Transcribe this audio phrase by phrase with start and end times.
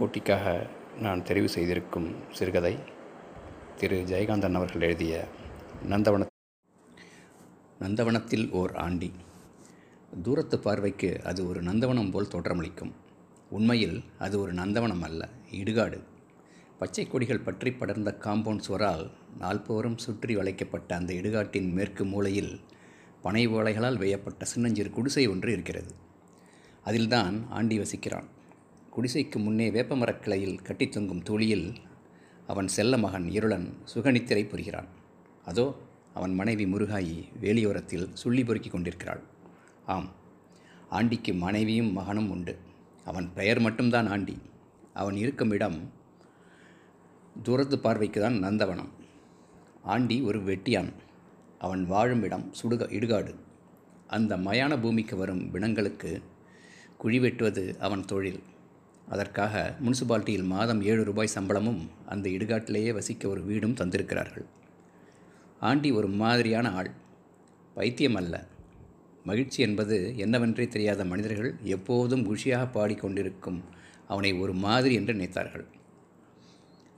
[0.00, 0.46] போட்டிக்காக
[1.00, 2.72] நான் தெரிவு செய்திருக்கும் சிறுகதை
[3.78, 5.14] திரு ஜெயகாந்தன் அவர்கள் எழுதிய
[5.90, 6.26] நந்தவன
[7.80, 9.10] நந்தவனத்தில் ஓர் ஆண்டி.
[10.22, 12.92] தூரத்து பார்வைக்கு அது ஒரு நந்தவனம் போல் தோற்றமளிக்கும்.
[13.50, 15.98] உண்மையில் அது ஒரு நந்தவனம் அல்ல இடுகாடு.
[16.78, 19.04] பச்சை கொடிகள் பற்றி படர்ந்த காம்பவுண்ட் சுவரால்
[19.40, 22.52] நால்போரும் சுற்றி வளைக்கப்பட்ட அந்த இடுகாட்டின் மேற்கு மூலையில்
[23.22, 25.92] பனை ஓலைகளால் வேயப்பட்ட சின்னஞ்சிறு குடிசை ஒன்று இருக்கிறது.
[26.84, 28.28] அதில்தான் ஆண்டி வசிக்கிறான்.
[28.96, 31.74] குடிசைக்கு முன்னே வேப்பமரக் கிளையில் கட்டித் தொங்கும் தூளியில்
[32.46, 34.86] அவன் செல்ல மகன் இருளன் சுகநித்திரை புரிகிறான்.
[35.44, 35.76] அதோ
[36.14, 39.22] அவன் மனைவி முருகாயி வேலியோரத்தில் சுள்ளி பொறுக்கி கொண்டிருக்கிறாள்.
[39.86, 40.08] ஆம்
[40.90, 42.58] ஆண்டிக்கு மனைவியும் மகனும் உண்டு.
[43.04, 44.38] அவன் பெயர் மட்டும்தான் ஆண்டி.
[44.94, 45.92] அவன் இருக்கும் இடம்
[47.42, 48.88] தூரத்து பார்வைக்கு தான் நந்தவனம்.
[49.82, 50.92] ஆண்டி ஒரு வெட்டியான்.
[51.58, 53.34] அவன் வாழும் இடம் சுடுக இடுகாடு.
[54.06, 56.22] அந்த மயான பூமிக்கு வரும் பிணங்களுக்கு
[56.98, 58.42] குழி வெட்டுவது அவன் தொழில்.
[59.10, 64.44] அதற்காக முனிசிபாலிட்டியில் மாதம் ஏழு ரூபாய் சம்பளமும் அந்த இடுகாட்டிலேயே வசிக்க ஒரு வீடும் தந்திருக்கிறார்கள்.
[65.60, 66.90] ஆண்டி ஒரு மாதிரியான ஆள்.
[67.74, 68.46] பைத்தியம் அல்ல.
[69.24, 73.60] மகிழ்ச்சி என்பது என்னவென்றே தெரியாத மனிதர்கள் எப்போதும் குஷியாக பாடிக்கொண்டிருக்கும்
[74.08, 75.66] அவனை ஒரு மாதிரி என்று நினைத்தார்கள்.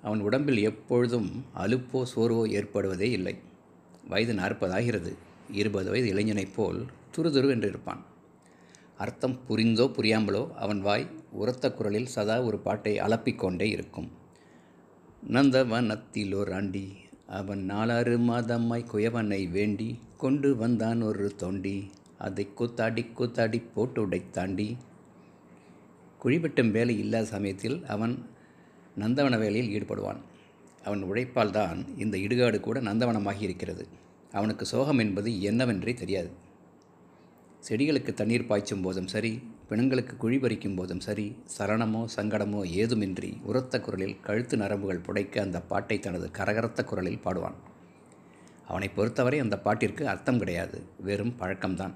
[0.03, 3.39] அவன் உடம்பில் எப்பொழுதும் அலுப்போ சோர்வோ ஏற்படுவதே இல்லை.
[4.09, 5.15] வயது நாற்பதாகிறது.
[5.51, 6.87] இருபது வயது இளைஞனைப் போல்
[7.17, 8.05] துருதுரு என்று இருப்பான்.
[9.05, 14.09] அர்த்தம் புரிந்தோ புரியாமலோ அவன் வாய் உரத்த குரலில் சதா ஒரு பாட்டை அலப்பிக்கொண்டே இருக்கும்.
[15.35, 16.85] நந்தவனத்திலோர் ஆண்டி
[17.39, 21.75] அவன் நாலாறு மாதமாய் குயவனை வேண்டி கொண்டு வந்தான் ஒரு தோண்டி
[22.19, 24.69] அதை கூத்தாடி கூத்தாடி போட்டு உடைத்தாண்டி
[26.21, 28.15] குழிவெட்டும் வேலை இல்லாத சமயத்தில் அவன்
[28.99, 30.21] நந்தவன வேலையில் ஈடுபடுவான்.
[30.85, 33.85] அவன் உழைப்பால் தான் இந்த இடுகாடு கூட நந்தவனமாகி இருக்கிறது
[34.33, 36.31] அவனுக்கு சோகம் என்பது என்னவென்றே தெரியாது.
[37.69, 44.21] செடிகளுக்கு தண்ணீர் பாய்ச்சும் போதும் சரி பிணங்களுக்கு குழி பறிக்கும் போதும் சரி சரணமோ சங்கடமோ ஏதுமின்றி உரத்த குரலில்
[44.21, 47.59] கழுத்து நரம்புகள் புடைக்க அந்த பாட்டை தனது கரகரத்த குரலில் பாடுவான்.
[48.67, 51.95] அவனை பொறுத்தவரை அந்த பாட்டிற்கு அர்த்தம் கிடையாது வெறும் பழக்கம்தான்.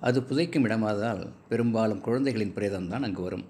[0.00, 3.46] அது புதைக்கும் இடமாததால் பெரும்பாலும் குழந்தைகளின் பிரேதம்தான் அங்கு வரும்.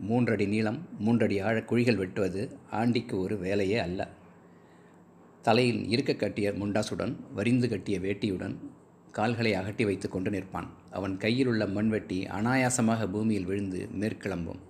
[0.00, 4.08] மூன்றடி நீளம் மூன்றடி ஆழ குழிகள் வெட்டுவது ஆண்டிக்கு ஒரு வேலையே அல்ல.
[5.42, 8.56] தலையில் இருக்க கட்டிய முண்டாசுடன் வரிந்து கட்டிய வேட்டியுடன்
[9.18, 10.68] கால்களை அகட்டி வைத்து கொண்டு நிற்பான்.
[10.98, 14.62] அவன் கையில் உள்ள மண்வெட்டி அனாயாசமாக பூமியில் விழுந்து மேற்கிளம்பும்.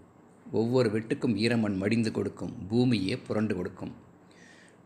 [0.60, 3.94] ஒவ்வொரு வெட்டுக்கும் ஈரமண் மடிந்து கொடுக்கும் பூமியே புரண்டு கொடுக்கும்.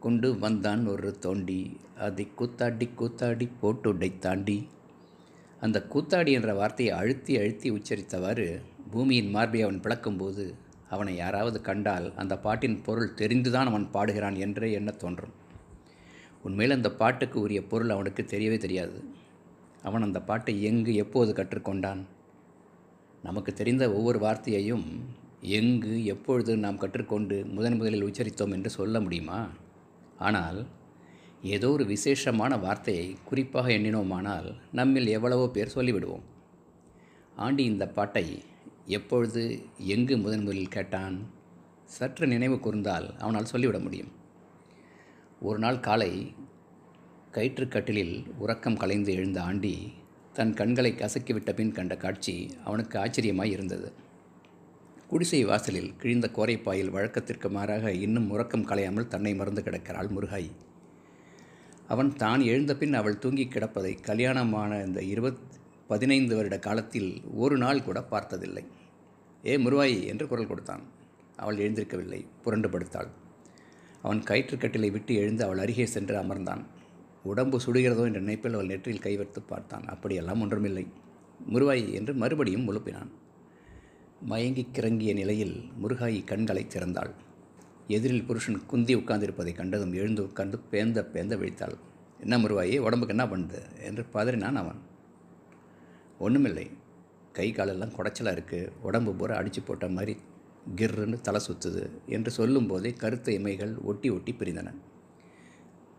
[0.05, 1.59] கொண்டு வந்தான் ஒரு தோண்டி
[2.07, 4.59] அதை கூத்தாடி கூத்தாடி போட்டுடை தாண்டி.
[5.61, 8.47] அந்த கூத்தாடி என்ற வார்த்தையை அழுத்தி அழுத்தி உச்சரித்தவாறு
[8.93, 10.45] பூமியின் மார்பை அவன் பிளக்கும்போது
[10.95, 15.35] அவனை யாராவது கண்டால் அந்த பாட்டின் பொருள் தெரிந்துதான் அவன் பாடுகிறான் என்றே எண்ண தோன்றும்.
[16.47, 18.99] உண்மையில் அந்த பாட்டுக்கு உரிய பொருள் அவனுக்கு தெரியவே தெரியாது.
[19.83, 22.03] அவன் அந்த பாட்டை எங்கு எப்போது கற்றுக்கொண்டான்?
[23.23, 24.87] நமக்கு தெரிந்த ஒவ்வொரு வார்த்தையையும்
[25.41, 29.41] எங்கு எப்பொழுது நாம் கற்றுக்கொண்டு முதன் முதலில் உச்சரித்தோம் என்று சொல்ல முடியுமா?
[30.19, 30.67] ஆனால்
[31.43, 36.27] ஏதோ ஒரு விசேஷமான வார்த்தையை குறிப்பாக எண்ணினோமானால் நம்மில் எவ்வளவோ பேர் சொல்லிவிடுவோம்.
[37.37, 38.43] ஆண்டி இந்த பாட்டை
[38.87, 39.43] எப்பொழுது
[39.77, 41.17] எங்கு முதன் முதலில் கேட்டான்?
[41.85, 44.11] சற்று நினைவு கூர்ந்தால் அவனால் சொல்லிவிட முடியும்.
[45.41, 46.33] ஒரு நாள் காலை
[47.33, 49.93] கயிற்றுக்கட்டிலில் உறக்கம் கலைந்து எழுந்த ஆண்டி
[50.33, 53.93] தன் கண்களை கசக்கிவிட்ட பின் கண்ட காட்சி அவனுக்கு ஆச்சரியமாய் இருந்தது.
[55.09, 60.51] குடிசை வாசலில் கிழிந்த கோரைப்பாயில் வழக்கத்திற்கு மாறாக இன்னும் உறக்கம் கலையாமல் தன்னை மறந்து கிடக்கிறாள் முருகாய்
[61.87, 65.41] அவன் தான் எழுந்த பின் அவள் தூங்கி கிடப்பதை கல்யாணமான இந்த இருபத்
[65.87, 68.65] பதினைந்து வருட காலத்தில் ஒரு நாள் கூட பார்த்ததில்லை.
[69.47, 70.83] ஏ முருவாய் என்று குரல் கொடுத்தான்.
[71.37, 73.11] அவள் எழுந்திருக்கவில்லை புரண்டு படுத்தாள்.
[74.03, 76.63] அவன் கயிற்றுக்கட்டிலை விட்டு எழுந்து அவள் அருகே சென்று அமர்ந்தான்.
[77.25, 79.85] உடம்பு சுடுகிறதோ என்ற நினைப்பில் அவள் நெற்றியில் கைவர்த்து பார்த்தான்.
[79.87, 80.87] அப்படியெல்லாம் ஒன்றுமில்லை.
[81.53, 83.11] முருவாய் என்று மறுபடியும் முழுப்பினான்.
[84.27, 87.13] மயங்கி கிறங்கிய நிலையில் முருகாயி கண்களை திறந்தாள்.
[87.87, 91.77] எதிரில் புருஷன் குந்தி உட்கார்ந்திருப்பதை கண்டதும் எழுந்து உட்கார்ந்து பேந்த பேந்த விழித்தாள்.
[92.21, 94.81] என்ன முருவாயி உடம்புக்கு என்ன பண்ணுது என்று பதறினான் அவன்.
[96.19, 96.71] ஒன்றுமில்லை
[97.33, 100.17] கை காலெல்லாம் குடைச்சலாக இருக்குது உடம்பு பூரா அடித்து போட்ட மாதிரி
[100.77, 104.75] கிர்ன்னு தலை சுற்றுது என்று சொல்லும்போதே கருத்த இமைகள் ஒட்டி ஒட்டி பிரிந்தன.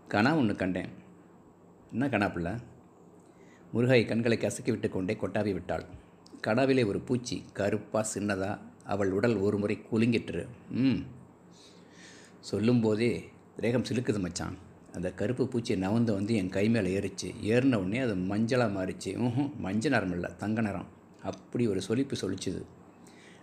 [0.09, 0.91] கனா ஒன்று கண்டேன்.
[1.91, 2.59] என்ன கணாப்பிள்ள
[3.73, 5.85] முருகை முருகாய் கண்களை கசக்கி விட்டு கொண்டே கொட்டாவி விட்டாள்.
[6.47, 11.01] கடாவிலே ஒரு பூச்சி கருப்பாக சின்னதாக அவள் உடல் ஒரு முறை குலுங்கிட்டுரு ம்.
[12.39, 14.57] சொல்லும்போதே ரேகம் சிலுக்குது மச்சான்.
[14.93, 17.33] அந்த கருப்பு பூச்சி நவந்து வந்து என் கை மேலே ஏறிச்சு.
[17.41, 19.17] ஏறின உடனே அது மஞ்சளாக மாறிச்சு.
[19.17, 20.85] ம் மஞ்சள் நிறம் இல்லை தங்க நிறம்
[21.23, 22.61] அப்படி ஒரு சொலிப்பு சொல்லிச்சுது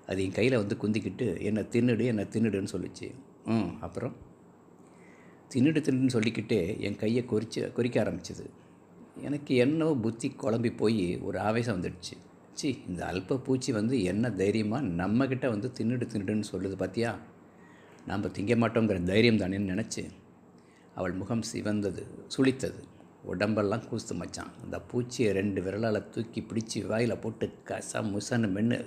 [0.07, 3.15] அது என் கையில் வந்து குந்திக்கிட்டு என்னை தின்னுடு என்னை தின்னுடுன்னு சொல்லிச்சு.
[3.45, 4.17] ம் அப்புறம்?
[5.53, 8.45] தின்னுடு தின்னுன்னு சொல்லிக்கிட்டே என் கையை கொறிச்சு கொறிக்க ஆரம்பிச்சது.
[9.27, 12.15] எனக்கு என்னவோ புத்தி குழம்பி போய் ஒரு ஆவேசம் வந்துடுச்சு.
[12.53, 17.13] சி இந்த அல்ப பூச்சி வந்து என்ன தைரியமாக நம்மக்கிட்ட வந்து தின்னுட்டு தின்னுடுன்னு சொல்லுது பார்த்தியா
[18.07, 20.03] நாம் திங்க மாட்டோங்கிற தைரியம் தானேன்னு நினச்சி
[20.95, 22.05] அவள் முகம் சிவந்தது
[22.37, 22.81] சுளித்தது.
[23.23, 24.53] உடம்பெல்லாம் கூஸ்து மச்சான்.
[24.65, 28.79] அந்த பூச்சியை ரெண்டு விரலால் தூக்கி பிடிச்சி வாயில் போட்டு கச முசன்னு மென்று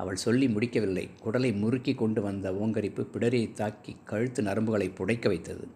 [0.00, 1.10] அவள் சொல்லி முடிக்கவில்லை.
[1.24, 5.68] குடலை முறுக்கி கொண்டு வந்த ஓங்கரிப்பு பிடரியை தாக்கி கழுத்து நரம்புகளை புடைக்க வைத்தது.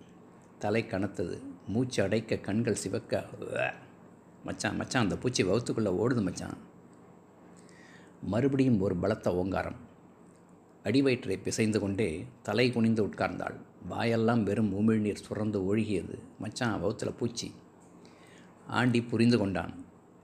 [0.58, 1.38] தலை கனத்தது.
[1.68, 3.24] மூச்சு அடைக்க கண்கள் சிவக்க
[4.44, 6.56] மச்சான் மச்சான் அந்த பூச்சி வவுத்துக்குள்ளே ஓடுது மச்சான்.
[8.22, 9.78] மறுபடியும் ஒரு பலத்த ஓங்காரம்.
[10.84, 12.10] அடிவயிற்றை பிசைந்து கொண்டே
[12.42, 13.56] தலை குனிந்து உட்கார்ந்தாள்.
[13.88, 16.18] வாயெல்லாம் வெறும் உமிழ்நீர் சுரந்து ஒழுகியது.
[16.38, 17.52] மச்சான் வவுத்தில் பூச்சி.
[18.66, 19.74] ஆண்டி புரிந்து கொண்டான்.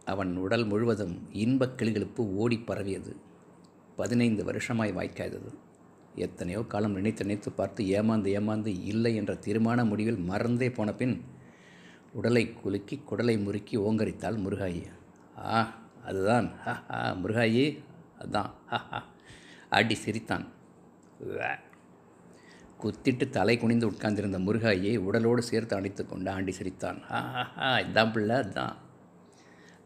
[0.05, 3.17] அவன் உடல் முழுவதும் இன்பக் கிளிகளுப்பு ஓடி பரவியது.
[4.01, 5.51] பதினைந்து வருஷமாய் வாய்க்காதது.
[6.15, 11.15] எத்தனையோ காலம் நினைத்து நினைத்து பார்த்து ஏமாந்து ஏமாந்து இல்லை என்ற தீர்மான முடிவில் மறந்தே போன பின்
[12.13, 14.81] உடலை குலுக்கி குடலை முறுக்கி ஓங்கரித்தாள் முருகாயி.
[15.39, 15.59] ஆ
[16.05, 16.49] அதுதான்.
[16.59, 17.65] ஹா ஹா முருகாயி.
[18.19, 18.51] அதான்.
[18.67, 19.01] ஹா ஹா.
[19.71, 20.47] அடி சிரித்தான்.
[22.83, 27.01] குத்திட்டு தலை குனிந்து உட்கார்ந்திருந்த முருகாயை உடலோடு சேர்த்து அணைத்து கொண்டு ஆண்டி சிரித்தான்.
[27.11, 28.75] ஆ ஹா ஹா இதான் பிள்ளை அதான்.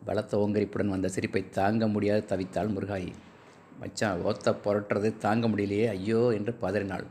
[0.04, 3.12] பலத்த ஓங்கரிப்புடன் வந்த சிரிப்பை தாங்க முடியாது தவித்தாள் முருகாயி.
[3.80, 7.06] மச்சான் ஓத்த புரட்டுறது தாங்க முடியலையே ஐயோ என்று பதறினாள்.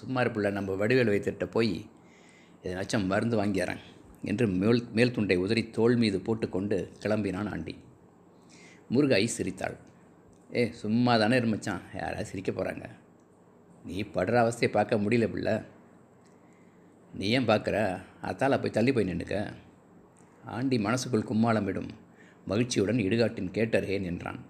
[0.00, 1.74] சும்மா இருப்பில்ல நம்ம வடிவேல் வைத்திட்ட போய்
[2.64, 3.82] எதனாச்சும் மருந்து வாங்கியாரன்
[4.30, 7.74] என்று மேல் மேல் துண்டை உதறி தோள் மீது போட்டுக்கொண்டு கிளம்பினான் ஆண்டி.
[8.94, 9.76] முருகாய் சிரித்தாள்.
[10.56, 12.86] ஏ சும்மா தானே இருமச்சான் யாராவது சிரிக்க போகிறாங்க
[13.84, 15.48] நீ படுற அவஸ்தையை பார்க்க முடியல பிள்ள.
[17.12, 17.76] நீ ஏன் பார்க்குற?
[18.28, 19.36] அத்தால போய் தள்ளி போய் நின்றுக்க
[20.56, 21.90] ஆண்டி மனசுக்குள் கும்மாளமிடும்
[22.50, 24.40] மகிழ்ச்சியுடன் இடுகாட்டின் கேட்டருகேன் என்றான்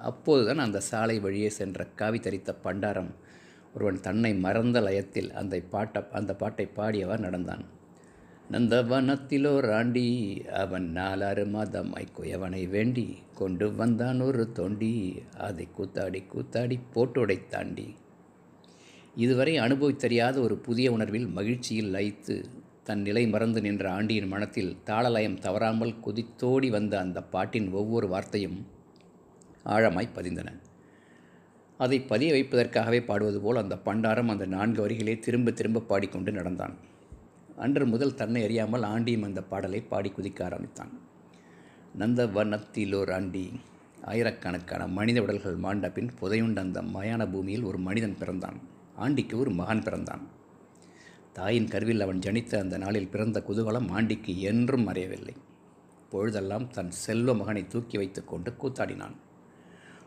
[0.00, 3.12] அப்போதுதான் அந்த சாலை வழியே சென்ற காவி தரித்த பண்டாரம்
[3.74, 7.64] ஒருவன் தன்னை மறந்த லயத்தில் அந்த பாட்ட அந்த பாட்டை பாடியவர் நடந்தான்.
[8.50, 17.46] நந்தவனத்திலோ ஆண்டி அவன் நாலாறு மாதமாய் குயவனை வேண்டி கொண்டு வந்தான் ஒரு தொண்டி அதை கூத்தாடி கூத்தாடி போட்டோடை
[17.48, 17.94] தாண்டி.
[19.14, 22.44] இதுவரை அனுபவித்தறியாத ஒரு புதிய உணர்வில் மகிழ்ச்சியில் லயித்து
[22.84, 28.66] தன் நிலை மறந்து நின்ற ஆண்டியின் மனத்தில் தாளலயம் தவறாமல் குதித்தோடி வந்த அந்த பாட்டின் ஒவ்வொரு வார்த்தையும்
[29.66, 30.50] ஆழமாய் பதிந்தன.
[31.78, 36.76] அதை பதிய வைப்பதற்காகவே பாடுவது போல் அந்த பண்டாரம் அந்த நான்கு வரிகளே திரும்ப திரும்ப பாடிக்கொண்டு நடந்தான்.
[37.56, 40.92] அன்று முதல் தன்னை அறியாமல் ஆண்டியும் அந்த பாடலை பாடி குதிக்க ஆரம்பித்தான்.
[41.94, 43.52] நந்த வனத்திலோர் ஆண்டி
[44.04, 48.58] ஆயிரக்கணக்கான மனித உடல்கள் மாண்ட பின் புதையுண்ட அந்த மயான பூமியில் ஒரு மனிதன் பிறந்தான்.
[48.96, 50.24] ஆண்டிக்கு ஒரு மகன் பிறந்தான்.
[51.32, 55.34] தாயின் கருவில் அவன் ஜனித்த அந்த நாளில் பிறந்த குதூகலம் ஆண்டிக்கு என்றும் மறையவில்லை.
[56.10, 59.16] பொழுதெல்லாம் தன் செல்வ மகனை தூக்கி வைத்துக்கொண்டு கூத்தாடினான்.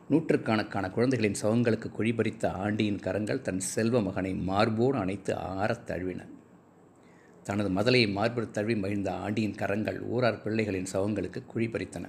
[0.10, 6.26] நூற்றுக்கணக்கான குழந்தைகளின் சவங்களுக்கு குழிபறித்த ஆண்டியின் கரங்கள் தன் செல்வ மகனை மார்போடு அணைத்து ஆறத் தழுவின.
[7.44, 12.06] தனது மதலையை மார்பில் தழுவி மகிழ்ந்த ஆண்டியின் கரங்கள் ஊரார் பிள்ளைகளின் சவங்களுக்கு குழிபறித்தன.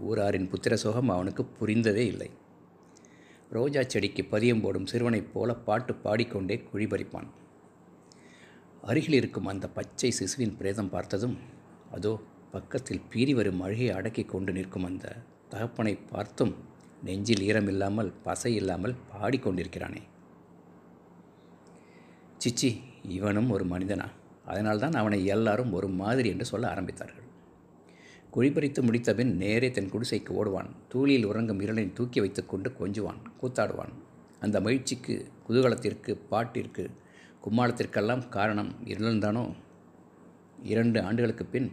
[0.00, 2.30] ஊராரின் புத்திர சோகம் அவனுக்கு புரிந்ததே இல்லை.
[3.50, 7.26] ரோஜா செடிக்கு பதியம் போடும் சிறுவனைப் போல பாட்டு பாடிக்கொண்டே குழிபறிப்பான்.
[8.82, 11.36] அருகில் இருக்கும் அந்த பச்சை சிசுவின் பிரேதம் பார்த்ததும்
[11.90, 12.20] அதோ
[12.50, 15.16] பக்கத்தில் பீறி வரும் அழுகை அடக்கி கொண்டு நிற்கும் அந்த
[15.48, 20.02] தகப்பனை பார்த்தும் நெஞ்சில் ஈரம் இல்லாமல் பசை இல்லாமல் பாடிக்கொண்டிருக்கிறானே.
[22.44, 24.06] சிச்சி இவனும் ஒரு மனிதனா
[24.44, 27.24] அதனால்தான் அவனை எல்லாரும் ஒரு மாதிரி என்று சொல்ல ஆரம்பித்தார்கள்.
[28.34, 30.70] குழிபறித்து முடித்தபின் நேரே தன் குடிசைக்கு ஓடுவான்.
[30.94, 33.92] தூளியில் உறங்கும் இருளை தூக்கி வைத்துக்கொண்டு கொஞ்சுவான் கூத்தாடுவான்.
[34.40, 36.90] அந்த மகிழ்ச்சிக்கு குதூகலத்திற்கு பாட்டிற்கு
[37.44, 39.52] கும்மாளத்திற்கெல்லாம் காரணம் இருந்தானோ
[40.62, 41.72] இரண்டு ஆண்டுகளுக்கு பின்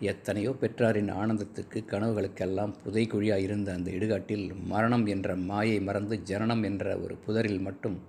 [0.00, 7.16] எத்தனையோ பெற்றாரின் ஆனந்தத்துக்கு கனவுகளுக்கெல்லாம் புதைக்குழியாக இருந்த அந்த இடுகாட்டில் மரணம் என்ற மாயை மறந்து ஜனனம் என்ற ஒரு
[7.16, 8.00] புதரில் மட்டும்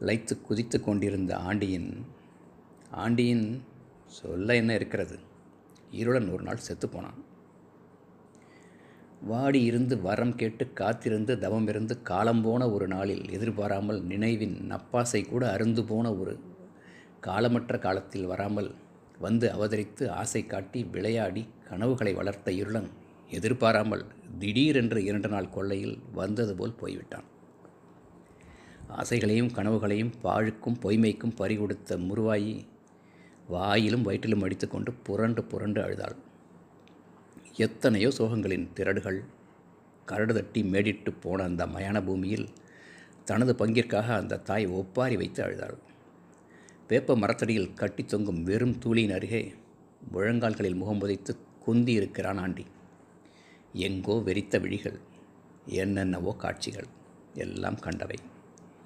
[0.00, 2.06] லைத்து குதித்து கொண்டிருந்த ஆண்டியின்
[2.90, 3.62] ஆண்டியின்
[4.06, 5.18] சொல்ல என்ன இருக்கிறது?
[5.92, 7.20] இருளன் ஒரு நாள் செத்துப்போனான்
[9.20, 15.56] வாடி இருந்து வரம் கேட்டு காத்திருந்து தவம் இருந்து காலம் போன ஒரு நாளில் எதிர்பாராமல் நினைவின் நப்பாசை கூட
[15.56, 16.38] அருந்து போன ஒரு
[17.20, 18.74] காலமற்ற காலத்தில் வராமல்
[19.26, 22.88] வந்து அவதரித்து ஆசை காட்டி விளையாடி கனவுகளை வளர்த்த இருளன்
[23.38, 24.04] எதிர்பாராமல்
[24.40, 27.28] திடீரென்று இரண்டு நாள் கொள்ளையில் வந்தது போல் போய்விட்டான்.
[29.00, 32.54] ஆசைகளையும் கனவுகளையும் பாழுக்கும் பொய்மைக்கும் பறிகொடுத்த முருவாயி
[33.54, 36.16] வாயிலும் வயிற்றிலும் அடித்துக்கொண்டு புரண்டு புரண்டு அழுதாள்.
[37.66, 39.18] எத்தனையோ சோகங்களின் திரடுகள்
[40.10, 42.46] கரடு தட்டி மேடிட்டு போன அந்த மயான பூமியில்
[43.28, 45.76] தனது பங்கிற்காக அந்த தாய் ஒப்பாரி வைத்து அழுதாள்.
[46.88, 49.40] வேப்ப மரத்தடியில் கட்டி தொங்கும் வெறும் தூளியின் அருகே
[50.12, 52.64] முழங்கால்களில் முகம் புதைத்து குந்தி இருக்கிறான் ஆண்டி.
[53.72, 54.98] எங்கோ வெறித்த விழிகள்
[55.66, 56.88] என்னென்னவோ காட்சிகள்
[57.34, 58.18] எல்லாம் கண்டவை.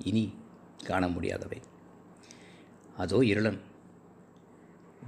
[0.04, 0.32] இனி
[0.84, 1.58] காண முடியாதவை.
[2.96, 3.58] அதோ இருளன்.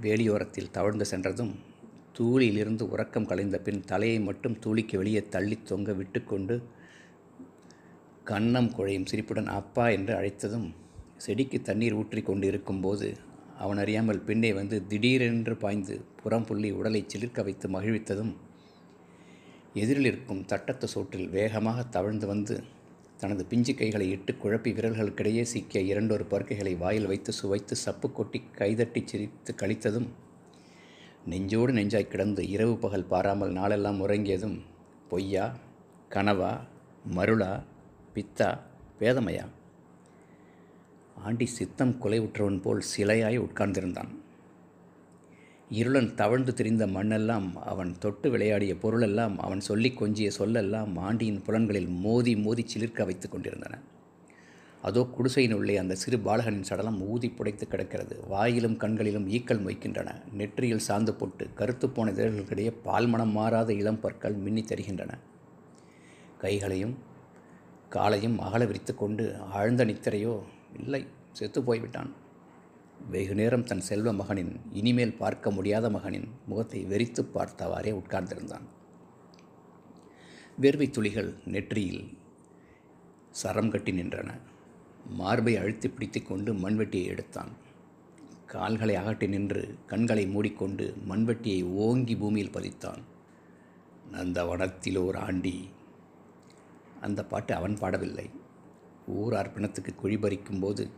[0.01, 1.53] வேலியோரத்தில் தவழ்ந்து சென்றதும்
[2.19, 6.55] தூளியிலிருந்து உறக்கம் கலைந்த பின் தலையை மட்டும் தூளிக்கு வெளியே தள்ளி தொங்க விட்டுக்கொண்டு
[8.25, 10.69] கன்னம் குழையும் சிரிப்புடன் அப்பா என்று அழைத்ததும்
[11.21, 13.07] செடிக்கு தண்ணீர் ஊற்றி கொண்டு இருக்கும்போது
[13.57, 18.31] அவன் அறியாமல் பின்னே வந்து திடீரென்று பாய்ந்து புறம் புள்ளி உடலை சிலிர்க்க வைத்து மகிழ்வித்ததும்
[19.75, 22.55] எதிரில் இருக்கும் தட்டத்து சோற்றில் வேகமாக தவழ்ந்து வந்து
[23.19, 29.01] தனது பிஞ்சு கைகளை இட்டு குழப்பி விரல்களுக்கிடையே சிக்கிய இரண்டொரு பருக்கைகளை வாயில் வைத்து சுவைத்து சப்பு கொட்டி கைதட்டி
[29.05, 30.09] சிரித்து கழித்ததும்
[31.25, 34.57] நெஞ்சோடு நெஞ்சாய் கிடந்து இரவு பகல் பாராமல் நாளெல்லாம் உறங்கியதும்
[35.09, 35.45] பொய்யா
[36.11, 36.53] கனவா
[37.15, 37.53] மருளா
[38.15, 38.49] பித்தா
[39.01, 39.45] வேதமையா
[41.15, 44.07] ஆண்டி சித்தம் குலைவுற்றவன் போல் சிலையாய் உட்கார்ந்திருந்தான்.
[45.71, 52.35] இருளன் தவழ்ந்து திரிந்த மண்ணெல்லாம் அவன் தொட்டு விளையாடிய பொருளெல்லாம் அவன் சொல்லி கொஞ்சிய சொல்லெல்லாம் ஆண்டியின் புலன்களில் மோதி
[52.35, 53.79] மோதி சிலிர்க்க வைத்து கொண்டிருந்தன.
[54.81, 58.23] அதோ குடிசையின் உள்ளே அந்த சிறு பாலகனின் சடலம் ஊதி புடைத்து கிடக்கிறது.
[58.27, 60.21] வாயிலும் கண்களிலும் ஈக்கள் மொய்க்கின்றன.
[60.33, 65.09] நெற்றியில் சாந்து போட்டு கருத்து போன இதழ்களுக்கிடையே பால்மணம் மாறாத இளம் பற்கள் மின்னி தருகின்றன.
[66.37, 66.97] கைகளையும்
[67.89, 70.41] காலையும் அகல விரித்து கொண்டு ஆழ்ந்த நித்திரையோ
[70.79, 72.11] இல்லை செத்து போய்விட்டான்.
[73.09, 78.65] வெகு நேரம் தன் செல்வ மகனின் இனிமேல் பார்க்க முடியாத மகனின் முகத்தை வெறித்து பார்த்தவாறே உட்கார்ந்திருந்தான்.
[80.61, 82.17] வேர்வை துளிகள் நெற்றியில்
[83.31, 84.39] சரம் கட்டி நின்றன.
[85.09, 87.49] மார்பை அழுத்தி பிடித்து கொண்டு மண்வெட்டியை எடுத்தான்.
[88.47, 93.01] கால்களை அகட்டி நின்று கண்களை மூடிக்கொண்டு மண்வெட்டியை ஓங்கி பூமியில் பதித்தான்.
[94.11, 95.69] நந்தவனத்தில் ஓர் ஆண்டி.
[97.01, 98.29] அந்த பாட்டு அவன் பாடவில்லை.
[99.11, 100.89] ஊரார் பிணத்துக்கு குழிபறிக்கும் போது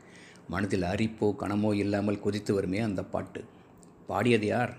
[0.48, 3.44] மனதில் அரிப்போ கணமோ இல்லாமல் கொதித்து வருமே அந்த பாட்டு.
[4.08, 4.78] பாடியது யார்?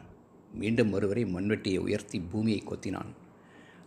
[0.52, 3.12] மீண்டும் ஒருவரை மண்வெட்டியை உயர்த்தி பூமியை கொத்தினான்.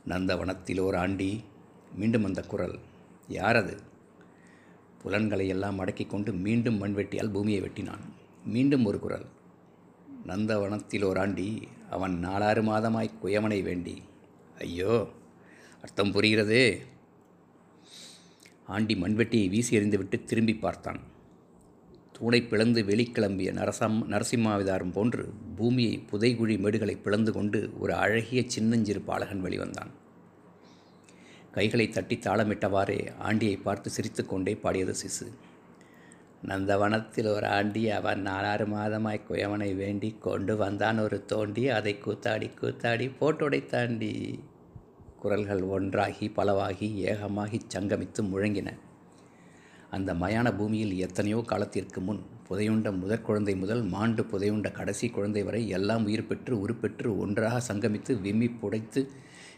[0.08, 1.44] நந்தவனத்தில் ஓர் ஆண்டி
[1.96, 2.80] மீண்டும் அந்த குரல்.
[3.28, 3.76] யார் அது?
[5.02, 8.06] புலன்களை எல்லாம் அடக்கி கொண்டு மீண்டும் மண்வெட்டியால் பூமியை வெட்டினான்.
[8.46, 9.26] மீண்டும் ஒரு குரல்.
[10.28, 14.02] நந்தவனத்தில் ஓராண்டி ஆண்டி அவன் நாலாறு மாதமாய் குயவனை வேண்டி.
[14.60, 15.08] ஐயோ
[15.82, 16.78] அர்த்தம் புரிகிறதே?
[18.68, 21.00] ஆண்டி மண்வெட்டியை வீசி எறிந்துவிட்டு திரும்பி பார்த்தான்.
[22.14, 29.44] தூணை பிளந்து வெளிக்கிளம்பிய நரசம் நரசிம்மாவிதாரம் போன்று பூமியை புதைகுழி மேடுகளை பிளந்து கொண்டு ஒரு அழகிய சின்னஞ்சிறு பாலகன்
[29.44, 29.92] வெளிவந்தான்.
[31.52, 35.28] கைகளை தட்டி தாளமிட்டவாறே ஆண்டியை பார்த்து சிரித்துக்கொண்டே பாடியது சிசு.
[36.46, 41.00] நந்தவனத்தில் ஒரு ஆண்டி அவன் நாலாறு மாதமாய் குயவனை வேண்டி கொண்டு வந்தான்.
[41.00, 44.40] ஒரு தோண்டி அதை கூத்தாடி கூத்தாடி போட்டுடைத்தாண்டி.
[45.22, 48.70] குரல்கள் ஒன்றாகி பலவாகி ஏகமாகி சங்கமித்து முழங்கின.
[49.90, 55.62] அந்த மயான பூமியில் எத்தனையோ காலத்திற்கு முன் புதையுண்ட முதற் குழந்தை முதல் மாண்டு புதையுண்ட கடைசி குழந்தை வரை
[55.70, 59.02] எல்லாம் உயிர் பெற்று உருப்பெற்று ஒன்றாக சங்கமித்து விம்மி புடைத்து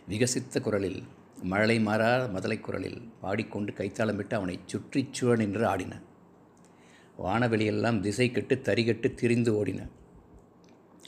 [0.10, 1.02] விகசித்த குரலில்
[1.44, 5.94] மழலை மாறா மதலை குரலில் பாடிக்கொண்டு கைத்தாளமிட்டு அவனை சுற்றி சுழ நின்று ஆடின.
[7.24, 9.82] வானவெளியெல்லாம் திசை கெட்டு தறிகட்டு திரிந்து ஓடின.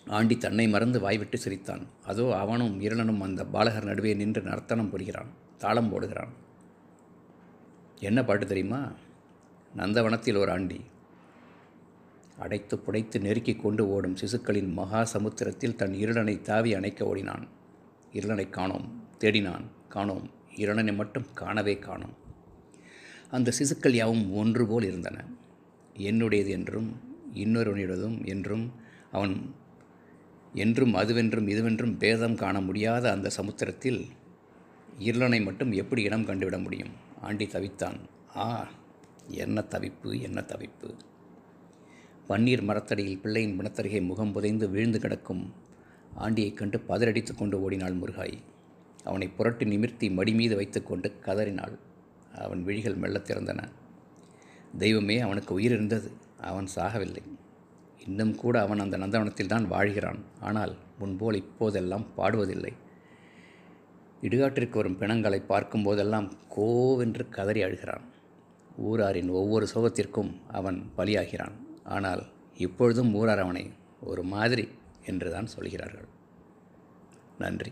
[0.05, 1.87] ஆண்டி தன்னை மறந்து வாய்விட்டு சிரித்தான்.
[2.05, 5.27] அதோ அவனும் இருளனும் அந்த பாலகர் நடுவே நின்று நர்த்தனம் புரிகிறான்.
[5.57, 6.29] தாளம் போடுகிறான்.
[7.99, 8.91] என்ன பாட்டு தெரியுமா?
[9.77, 10.81] நந்தவனத்தில் ஒரு ஆண்டி.
[12.37, 17.47] அடைத்து புடைத்து நெருக்கி கொண்டு ஓடும் சிசுக்களின் மகா சமுத்திரத்தில் தன் இருளனை தாவி அணைக்க ஓடினான்.
[18.13, 19.63] இருளனை காணோம் தேடினான்.
[19.89, 22.13] காணோம் இருளனை மட்டும் காணவே காணோம்.
[23.31, 25.25] அந்த சிசுக்கள் யாவும் ஒன்று போல் இருந்தன.
[25.97, 26.99] என்னுடையது என்றும்
[27.33, 28.71] இன்னொருவனுடையதும் என்றும்
[29.11, 29.55] அவன்
[30.53, 34.05] என்றும் அதுவென்றும் இதுவென்றும் பேதம் காண முடியாத அந்த சமுத்திரத்தில்
[34.99, 36.89] இருளனை மட்டும் எப்படி இடம் கண்டுவிட முடியும்?
[37.21, 37.99] ஆண்டி தவித்தான்.
[38.35, 38.69] ஆ
[39.27, 40.93] என்ன தவிப்பு என்ன தவிப்பு?
[42.29, 45.53] பன்னீர் மரத்தடியில் பிள்ளையின் பிணத்தருகே முகம் புதைந்து வீழ்ந்து கிடக்கும்
[46.13, 48.41] ஆண்டியைக் கண்டு பதறடித்து கொண்டு ஓடினாள் முருகாய்.
[49.03, 51.79] அவனை புரட்டி நிமிர்த்தி மடி மீது வைத்துக்கொண்டு கதறினாள்.
[52.35, 53.67] அவன் விழிகள் மெல்ல திறந்தன.
[54.77, 56.11] தெய்வமே அவனுக்கு உயிர் இருந்தது.
[56.39, 57.21] அவன் சாகவில்லை.
[58.05, 60.19] இன்னும் கூட அவன் அந்த நந்தவனத்தில் தான் வாழ்கிறான்.
[60.39, 62.73] ஆனால் முன்போல் இப்போதெல்லாம் பாடுவதில்லை.
[64.21, 68.05] இடுகாட்டிற்கு வரும் பிணங்களை பார்க்கும் போதெல்லாம் கோவென்று கதறி அழுகிறான்.
[68.77, 71.55] ஊராரின் ஒவ்வொரு சோகத்திற்கும் அவன் பலியாகிறான்.
[71.83, 72.23] ஆனால்
[72.57, 73.69] இப்பொழுதும் ஊரார் அவனை
[74.01, 74.67] ஒரு மாதிரி
[75.05, 76.07] என்று தான் சொல்கிறார்கள்.
[77.37, 77.71] நன்றி.